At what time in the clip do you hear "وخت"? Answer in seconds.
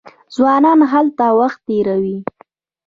1.39-1.59